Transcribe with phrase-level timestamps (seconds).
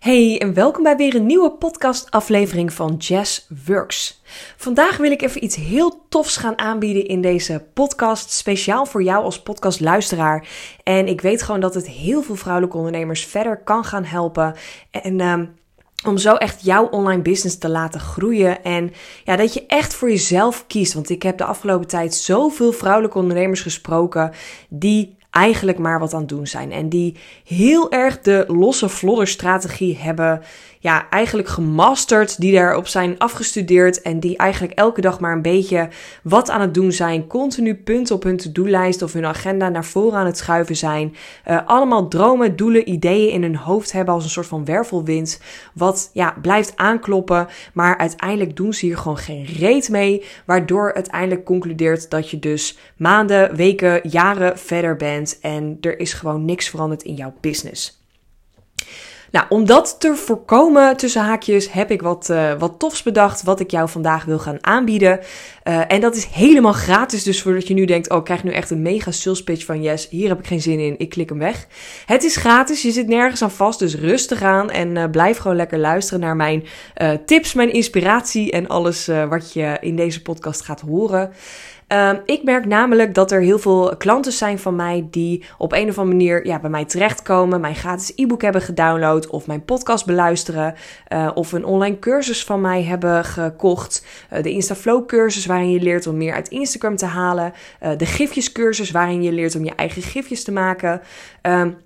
[0.00, 4.22] Hey en welkom bij weer een nieuwe podcastaflevering van Jazz Works.
[4.56, 9.24] Vandaag wil ik even iets heel tofs gaan aanbieden in deze podcast, speciaal voor jou
[9.24, 10.48] als podcastluisteraar.
[10.82, 14.54] En ik weet gewoon dat het heel veel vrouwelijke ondernemers verder kan gaan helpen.
[14.90, 15.40] En uh,
[16.06, 18.64] om zo echt jouw online business te laten groeien.
[18.64, 18.92] En
[19.24, 20.94] ja, dat je echt voor jezelf kiest.
[20.94, 24.32] Want ik heb de afgelopen tijd zoveel vrouwelijke ondernemers gesproken
[24.68, 26.72] die eigenlijk maar wat aan het doen zijn.
[26.72, 30.42] En die heel erg de losse vlodder strategie hebben
[30.82, 35.88] ja, eigenlijk gemasterd, die daarop zijn afgestudeerd en die eigenlijk elke dag maar een beetje
[36.22, 40.18] wat aan het doen zijn, continu punten op hun to-do-lijst of hun agenda naar voren
[40.18, 41.16] aan het schuiven zijn,
[41.48, 45.40] uh, allemaal dromen, doelen, ideeën in hun hoofd hebben als een soort van wervelwind,
[45.74, 51.44] wat ja, blijft aankloppen, maar uiteindelijk doen ze hier gewoon geen reet mee, waardoor uiteindelijk
[51.44, 57.02] concludeert dat je dus maanden, weken, jaren verder bent en er is gewoon niks veranderd
[57.02, 57.98] in jouw business.
[59.30, 63.60] Nou, om dat te voorkomen, tussen haakjes, heb ik wat, uh, wat tofs bedacht wat
[63.60, 65.20] ik jou vandaag wil gaan aanbieden.
[65.64, 68.50] Uh, en dat is helemaal gratis, dus voordat je nu denkt, oh, ik krijg nu
[68.50, 71.28] echt een mega sales pitch van yes, hier heb ik geen zin in, ik klik
[71.28, 71.66] hem weg.
[72.06, 75.56] Het is gratis, je zit nergens aan vast, dus rustig aan en uh, blijf gewoon
[75.56, 76.64] lekker luisteren naar mijn
[77.24, 81.32] tips, mijn inspiratie en alles wat je in deze podcast gaat horen.
[81.92, 85.88] Um, ik merk namelijk dat er heel veel klanten zijn van mij die op een
[85.88, 90.06] of andere manier ja, bij mij terechtkomen, mijn gratis e-book hebben gedownload of mijn podcast
[90.06, 90.74] beluisteren
[91.12, 94.06] uh, of een online cursus van mij hebben gekocht.
[94.32, 97.52] Uh, de Instaflow cursus waarin je leert om meer uit Instagram te halen.
[97.82, 101.00] Uh, de gifjes cursus waarin je leert om je eigen gifjes te maken.
[101.42, 101.76] Um,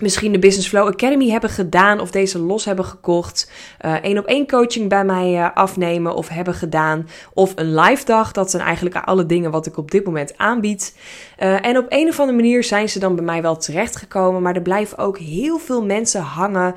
[0.00, 3.50] misschien de Business Flow Academy hebben gedaan of deze los hebben gekocht.
[3.78, 7.08] Eén uh, op één coaching bij mij uh, afnemen of hebben gedaan.
[7.34, 8.32] Of een live dag.
[8.32, 10.96] Dat zijn eigenlijk alle dingen wat ik op dit moment aanbied.
[11.38, 14.42] Uh, en op een of andere manier zijn ze dan bij mij wel terechtgekomen.
[14.42, 16.74] Maar er blijven ook heel veel mensen hangen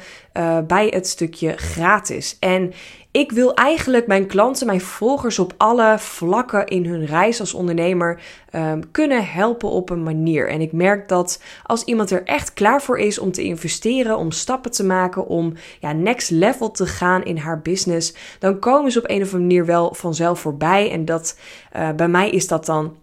[0.67, 2.37] bij het stukje gratis.
[2.39, 2.73] En
[3.17, 8.21] ik wil eigenlijk mijn klanten, mijn volgers op alle vlakken in hun reis als ondernemer
[8.55, 10.49] um, kunnen helpen op een manier.
[10.49, 14.31] En ik merk dat als iemand er echt klaar voor is om te investeren, om
[14.31, 18.99] stappen te maken, om ja, next level te gaan in haar business, dan komen ze
[18.99, 20.91] op een of andere manier wel vanzelf voorbij.
[20.91, 21.37] En dat
[21.75, 22.95] uh, bij mij is dat dan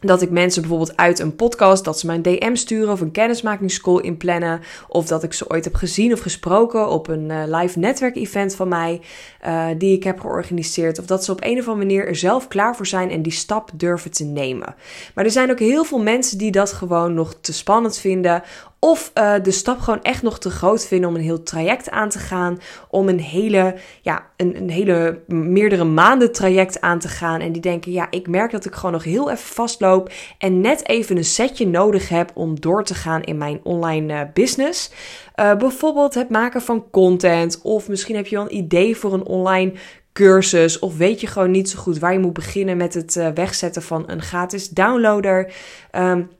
[0.00, 4.00] dat ik mensen bijvoorbeeld uit een podcast, dat ze mijn DM sturen of een kennismakingscall
[4.00, 4.60] inplannen.
[4.88, 8.68] Of dat ik ze ooit heb gezien of gesproken op een uh, live netwerkevent van
[8.68, 9.00] mij,
[9.46, 10.98] uh, die ik heb georganiseerd.
[10.98, 13.32] Of dat ze op een of andere manier er zelf klaar voor zijn en die
[13.32, 14.74] stap durven te nemen.
[15.14, 18.42] Maar er zijn ook heel veel mensen die dat gewoon nog te spannend vinden.
[18.82, 22.08] Of uh, de stap gewoon echt nog te groot vinden om een heel traject aan
[22.08, 22.58] te gaan.
[22.88, 27.40] Om een hele, ja, een, een hele meerdere maanden traject aan te gaan.
[27.40, 30.12] En die denken, ja, ik merk dat ik gewoon nog heel even vastloop.
[30.38, 34.20] En net even een setje nodig heb om door te gaan in mijn online uh,
[34.34, 34.90] business.
[35.36, 37.60] Uh, bijvoorbeeld het maken van content.
[37.62, 39.72] Of misschien heb je wel een idee voor een online
[40.12, 40.78] cursus.
[40.78, 44.04] Of weet je gewoon niet zo goed waar je moet beginnen met het wegzetten van
[44.06, 45.52] een gratis downloader.
[45.92, 46.30] Um,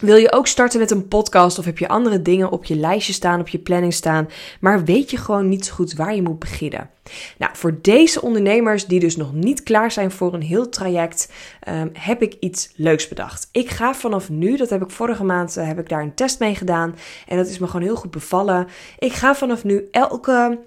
[0.00, 3.12] wil je ook starten met een podcast of heb je andere dingen op je lijstje
[3.12, 4.28] staan, op je planning staan,
[4.60, 6.90] maar weet je gewoon niet zo goed waar je moet beginnen?
[7.38, 11.32] Nou, voor deze ondernemers die dus nog niet klaar zijn voor een heel traject,
[11.68, 13.48] um, heb ik iets leuks bedacht.
[13.52, 16.38] Ik ga vanaf nu, dat heb ik vorige maand, uh, heb ik daar een test
[16.38, 16.94] mee gedaan
[17.26, 18.66] en dat is me gewoon heel goed bevallen.
[18.98, 20.58] Ik ga vanaf nu elke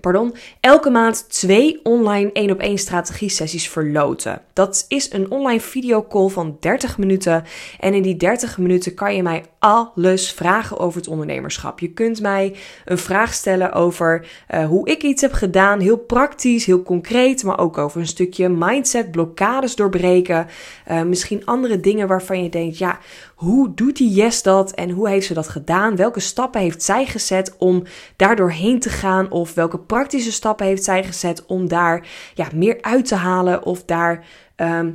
[0.00, 4.42] pardon, elke maand twee online 1 op 1 strategie sessies verloten.
[4.52, 7.44] Dat is een online videocall van 30 minuten
[7.80, 11.80] en in die 30 minuten kan je mij alles vragen over het ondernemerschap.
[11.80, 16.64] Je kunt mij een vraag stellen over uh, hoe ik iets heb gedaan, heel praktisch,
[16.64, 20.46] heel concreet, maar ook over een stukje mindset, blokkades doorbreken,
[20.90, 22.98] uh, misschien andere dingen waarvan je denkt, ja,
[23.38, 25.96] hoe doet die Yes dat en hoe heeft ze dat gedaan?
[25.96, 27.82] Welke stappen heeft zij gezet om
[28.16, 29.30] daar heen te gaan?
[29.30, 33.84] Of welke praktische stappen heeft zij gezet om daar ja, meer uit te halen of
[33.84, 34.24] daar um,
[34.56, 34.86] eh,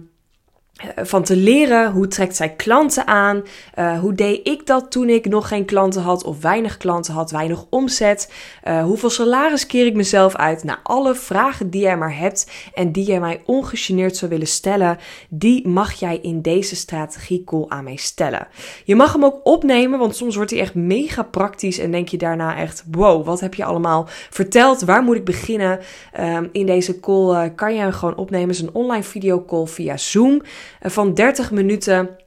[0.95, 1.91] van te leren.
[1.91, 3.43] Hoe trekt zij klanten aan?
[3.79, 7.31] Uh, hoe deed ik dat toen ik nog geen klanten had of weinig klanten had,
[7.31, 8.33] weinig omzet?
[8.67, 10.63] Uh, hoeveel salaris keer ik mezelf uit?
[10.63, 14.97] Nou, alle vragen die jij maar hebt en die jij mij ongegeneerd zou willen stellen,
[15.29, 18.47] die mag jij in deze strategie call aan mij stellen.
[18.83, 22.17] Je mag hem ook opnemen, want soms wordt hij echt mega praktisch en denk je
[22.17, 24.81] daarna echt, wow, wat heb je allemaal verteld?
[24.81, 25.79] Waar moet ik beginnen?
[26.19, 28.47] Um, in deze call kan je hem gewoon opnemen.
[28.47, 30.41] Het is een online video call via Zoom.
[30.81, 32.22] Van 30 minuten.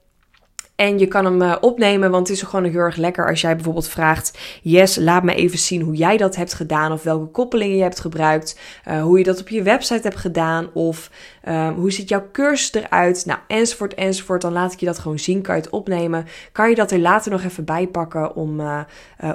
[0.76, 3.54] En je kan hem uh, opnemen, want het is gewoon heel erg lekker als jij
[3.54, 7.76] bijvoorbeeld vraagt: Yes, laat me even zien hoe jij dat hebt gedaan, of welke koppelingen
[7.76, 8.58] je hebt gebruikt,
[8.88, 11.10] uh, hoe je dat op je website hebt gedaan, of
[11.48, 14.40] uh, hoe ziet jouw cursus eruit, nou, enzovoort, enzovoort.
[14.40, 16.26] Dan laat ik je dat gewoon zien, kan je het opnemen.
[16.52, 18.62] Kan je dat er later nog even bij pakken om,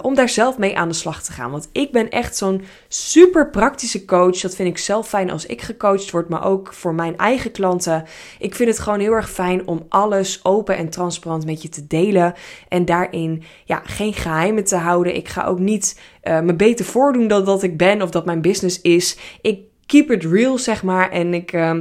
[0.02, 1.52] om daar zelf mee aan de slag te gaan.
[1.52, 4.40] Want ik ben echt zo'n super praktische coach.
[4.40, 8.04] Dat vind ik zelf fijn als ik gecoacht word, maar ook voor mijn eigen klanten.
[8.40, 11.88] Ik vind het gewoon heel erg fijn om alles open en transparant met je te
[11.88, 12.34] delen.
[12.68, 15.16] En daarin ja, geen geheimen te houden.
[15.16, 18.42] Ik ga ook niet uh, me beter voordoen dan dat ik ben of dat mijn
[18.42, 19.18] business is.
[19.42, 21.12] Ik keep it real, zeg maar.
[21.12, 21.54] En ik.
[21.54, 21.80] Uh,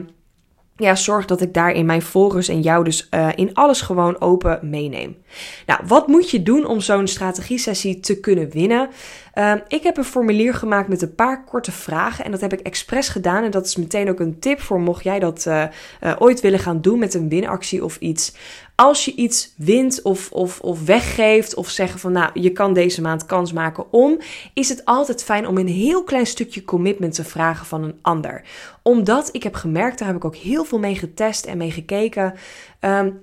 [0.80, 4.20] ja, zorg dat ik daar in mijn volgers en jou dus uh, in alles gewoon
[4.20, 5.16] open meeneem.
[5.66, 8.88] Nou, wat moet je doen om zo'n strategie-sessie te kunnen winnen?
[9.34, 12.60] Uh, ik heb een formulier gemaakt met een paar korte vragen en dat heb ik
[12.60, 13.44] expres gedaan.
[13.44, 15.64] En dat is meteen ook een tip voor mocht jij dat uh,
[16.18, 18.34] ooit willen gaan doen met een winactie of iets
[18.80, 23.00] als je iets wint of, of, of weggeeft of zeggen van nou, je kan deze
[23.00, 24.18] maand kans maken om,
[24.54, 28.42] is het altijd fijn om een heel klein stukje commitment te vragen van een ander.
[28.82, 32.34] Omdat ik heb gemerkt, daar heb ik ook heel veel mee getest en mee gekeken.
[32.80, 33.22] Um,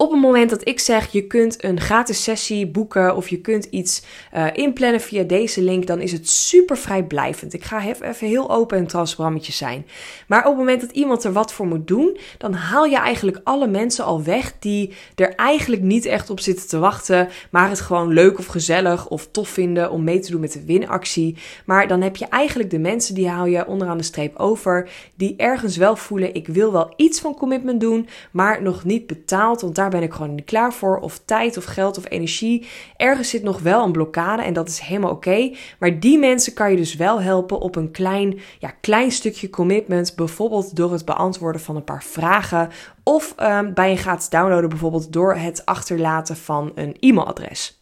[0.00, 3.64] op het moment dat ik zeg je kunt een gratis sessie boeken of je kunt
[3.64, 4.02] iets
[4.34, 7.52] uh, inplannen via deze link, dan is het super vrijblijvend.
[7.52, 9.86] Ik ga even heel open en transparant zijn.
[10.26, 13.40] Maar op het moment dat iemand er wat voor moet doen, dan haal je eigenlijk
[13.44, 17.80] alle mensen al weg die er eigenlijk niet echt op zitten te wachten, maar het
[17.80, 21.36] gewoon leuk of gezellig of tof vinden om mee te doen met de winactie.
[21.64, 25.34] Maar dan heb je eigenlijk de mensen die haal je onderaan de streep over, die
[25.36, 29.74] ergens wel voelen ik wil wel iets van commitment doen, maar nog niet betaald, want
[29.74, 30.98] daar ben ik gewoon niet klaar voor.
[30.98, 32.66] Of tijd of geld of energie.
[32.96, 35.52] Ergens zit nog wel een blokkade en dat is helemaal oké.
[35.78, 40.16] Maar die mensen kan je dus wel helpen op een klein, ja, klein stukje commitment.
[40.16, 42.68] Bijvoorbeeld door het beantwoorden van een paar vragen.
[43.02, 47.79] Of um, bij een gratis downloaden bijvoorbeeld door het achterlaten van een e-mailadres.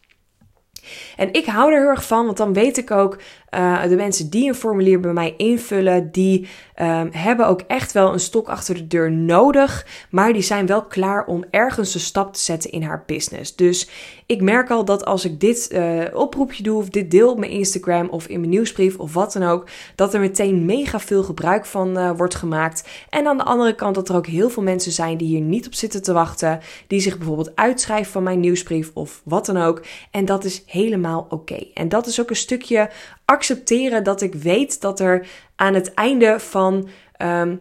[1.17, 3.17] En ik hou er heel erg van, want dan weet ik ook,
[3.51, 6.47] uh, de mensen die een formulier bij mij invullen, die
[6.81, 10.83] um, hebben ook echt wel een stok achter de deur nodig, maar die zijn wel
[10.83, 13.55] klaar om ergens een stap te zetten in haar business.
[13.55, 13.89] Dus
[14.25, 17.51] ik merk al dat als ik dit uh, oproepje doe of dit deel op mijn
[17.51, 21.65] Instagram of in mijn nieuwsbrief of wat dan ook, dat er meteen mega veel gebruik
[21.65, 22.87] van uh, wordt gemaakt.
[23.09, 25.65] En aan de andere kant dat er ook heel veel mensen zijn die hier niet
[25.65, 29.81] op zitten te wachten, die zich bijvoorbeeld uitschrijven van mijn nieuwsbrief of wat dan ook.
[30.11, 31.65] En dat is helemaal oké.
[31.73, 32.89] En dat is ook een stukje
[33.25, 36.89] accepteren dat ik weet dat er aan het einde van
[37.21, 37.59] um,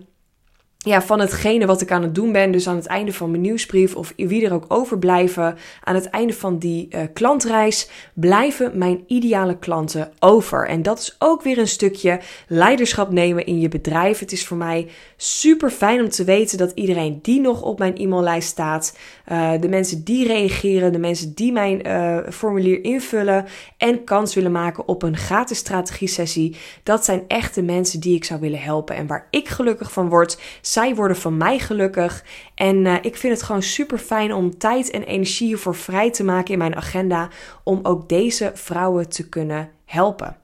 [0.78, 2.50] ja, van hetgene wat ik aan het doen ben.
[2.50, 5.56] Dus aan het einde van mijn nieuwsbrief of wie er ook overblijven.
[5.84, 10.66] Aan het einde van die uh, klantreis blijven mijn ideale klanten over.
[10.68, 14.18] En dat is ook weer een stukje leiderschap nemen in je bedrijf.
[14.18, 17.96] Het is voor mij super fijn om te weten dat iedereen die nog op mijn
[17.96, 18.96] e-maillijst staat.
[19.32, 23.46] Uh, de mensen die reageren, de mensen die mijn uh, formulier invullen
[23.76, 26.56] en kans willen maken op een gratis strategie sessie.
[26.82, 30.08] Dat zijn echt de mensen die ik zou willen helpen en waar ik gelukkig van
[30.08, 30.38] word
[30.72, 32.24] zij worden van mij gelukkig.
[32.54, 36.24] En uh, ik vind het gewoon super fijn om tijd en energie hiervoor vrij te
[36.24, 37.28] maken in mijn agenda.
[37.64, 40.36] Om ook deze vrouwen te kunnen helpen.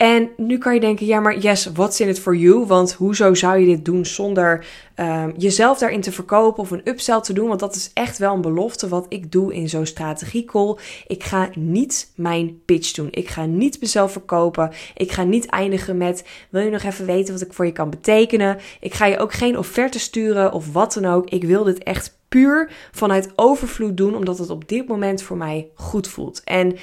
[0.00, 2.66] En nu kan je denken, ja maar yes, what's in it for you?
[2.66, 4.66] Want hoezo zou je dit doen zonder
[4.96, 7.48] um, jezelf daarin te verkopen of een upsell te doen?
[7.48, 10.76] Want dat is echt wel een belofte wat ik doe in zo'n strategiecall.
[11.06, 13.08] Ik ga niet mijn pitch doen.
[13.10, 14.72] Ik ga niet mezelf verkopen.
[14.94, 17.90] Ik ga niet eindigen met, wil je nog even weten wat ik voor je kan
[17.90, 18.58] betekenen?
[18.80, 21.28] Ik ga je ook geen offerte sturen of wat dan ook.
[21.28, 25.68] Ik wil dit echt puur vanuit overvloed doen, omdat het op dit moment voor mij
[25.74, 26.44] goed voelt.
[26.44, 26.76] En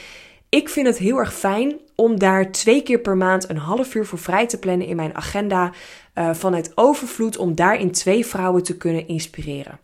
[0.50, 4.06] ik vind het heel erg fijn om daar twee keer per maand een half uur
[4.06, 5.71] voor vrij te plannen in mijn agenda
[6.16, 9.80] uh, vanuit overvloed om daarin twee vrouwen te kunnen inspireren.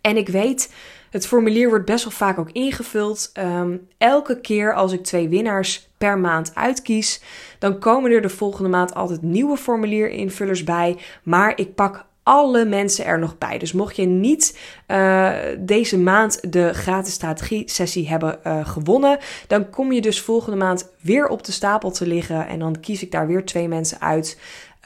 [0.00, 0.72] En ik weet,
[1.10, 3.32] het formulier wordt best wel vaak ook ingevuld.
[3.38, 7.22] Um, elke keer als ik twee winnaars per maand uitkies,
[7.58, 10.96] dan komen er de volgende maand altijd nieuwe formulierinvullers bij.
[11.22, 13.58] Maar ik pak alle mensen er nog bij.
[13.58, 19.70] Dus mocht je niet uh, deze maand de gratis strategie sessie hebben uh, gewonnen, dan
[19.70, 23.10] kom je dus volgende maand weer op de stapel te liggen en dan kies ik
[23.10, 24.38] daar weer twee mensen uit.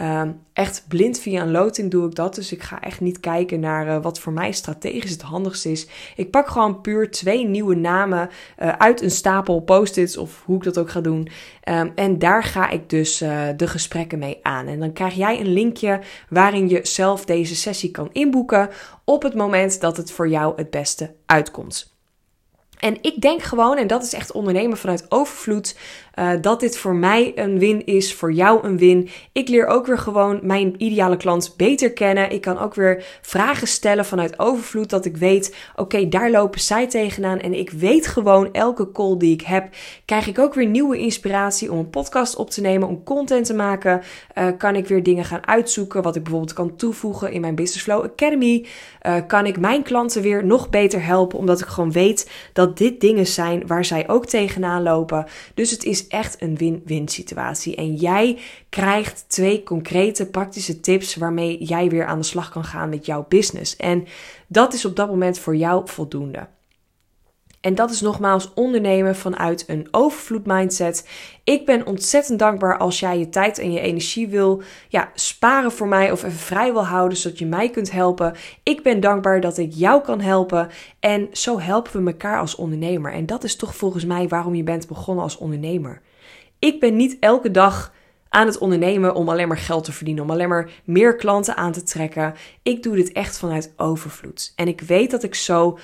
[0.02, 2.35] Um, echt blind via een loting doe ik dat.
[2.35, 5.87] Dus ik ga echt niet kijken naar uh, wat voor mij strategisch het handigste is.
[6.17, 10.78] Ik pak gewoon puur twee nieuwe namen uit een stapel post-its of hoe ik dat
[10.78, 11.28] ook ga doen.
[11.69, 13.19] Um, en daar ga ik dus
[13.57, 14.67] de gesprekken mee aan.
[14.67, 18.69] En dan krijg jij een linkje waarin je zelf deze sessie kan inboeken
[19.05, 21.98] op het moment dat het voor jou het beste uitkomt.
[22.79, 25.77] En ik denk gewoon, en dat is echt ondernemen vanuit overvloed,
[26.19, 29.09] uh, dat dit voor mij een win is, voor jou een win.
[29.33, 32.31] Ik leer ook weer gewoon mijn ideale klant beter kennen.
[32.31, 36.87] Ik kan ook weer vragen stellen vanuit overvloed, dat ik weet, oké, daar lopen zij
[36.87, 37.39] tegenaan.
[37.39, 39.69] En ik weet gewoon, elke call die ik heb,
[40.05, 43.55] krijg ik ook weer nieuwe inspiratie om een podcast op te nemen, om content te
[43.55, 44.03] maken.
[44.39, 47.83] Uh, kan ik weer dingen gaan uitzoeken, wat ik bijvoorbeeld kan toevoegen in mijn Business
[47.85, 48.67] Flow Academy.
[49.07, 53.01] Uh, kan ik mijn klanten weer nog beter helpen, omdat ik gewoon weet dat dit
[53.01, 55.27] dingen zijn waar zij ook tegenaan lopen.
[55.55, 57.77] Dus het is echt een win-win situatie.
[57.77, 62.89] En jij krijgt twee concrete praktische tips waarmee jij weer aan de slag kan gaan
[62.89, 63.77] met jouw business.
[63.77, 64.07] En
[64.47, 66.47] dat is op dat moment voor jou voldoende.
[67.61, 71.09] En dat is nogmaals ondernemen vanuit een overvloed mindset.
[71.45, 75.88] Ik ben ontzettend dankbaar als jij je tijd en je energie wil ja, sparen voor
[75.88, 78.35] mij of even vrij wil houden zodat je mij kunt helpen.
[78.62, 80.69] Ik ben dankbaar dat ik jou kan helpen
[81.00, 83.12] en zo helpen we elkaar als ondernemer.
[83.12, 86.00] En dat is toch volgens mij waarom je bent begonnen als ondernemer.
[86.59, 87.93] Ik ben niet elke dag
[88.29, 91.73] aan het ondernemen om alleen maar geld te verdienen, om alleen maar meer klanten aan
[91.73, 92.35] te trekken.
[92.62, 94.53] Ik doe dit echt vanuit overvloed.
[94.57, 95.79] En ik weet dat ik zo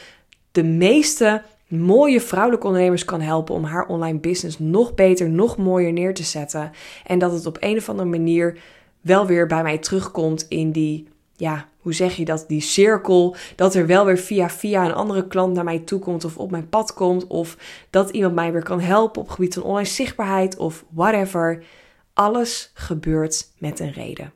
[0.52, 1.42] de meeste
[1.80, 6.22] mooie vrouwelijke ondernemers kan helpen om haar online business nog beter, nog mooier neer te
[6.22, 6.70] zetten.
[7.06, 8.58] En dat het op een of andere manier
[9.00, 13.36] wel weer bij mij terugkomt in die, ja, hoe zeg je dat, die cirkel.
[13.56, 16.50] Dat er wel weer via via een andere klant naar mij toe komt of op
[16.50, 17.26] mijn pad komt.
[17.26, 17.56] Of
[17.90, 21.64] dat iemand mij weer kan helpen op het gebied van online zichtbaarheid of whatever.
[22.12, 24.32] Alles gebeurt met een reden.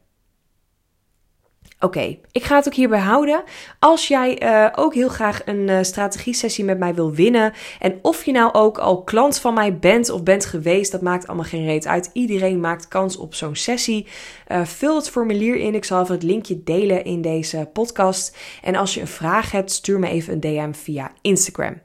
[1.81, 3.43] Oké, ik ga het ook hierbij houden.
[3.79, 7.53] Als jij uh, ook heel graag een uh, strategie-sessie met mij wil winnen.
[7.79, 11.27] En of je nou ook al klant van mij bent of bent geweest, dat maakt
[11.27, 12.11] allemaal geen reet uit.
[12.13, 14.07] Iedereen maakt kans op zo'n sessie.
[14.49, 15.75] Uh, vul het formulier in.
[15.75, 18.37] Ik zal even het linkje delen in deze podcast.
[18.63, 21.81] En als je een vraag hebt, stuur me even een DM via Instagram.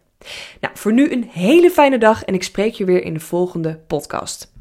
[0.59, 3.79] Nou, voor nu een hele fijne dag en ik spreek je weer in de volgende
[3.88, 4.52] podcast.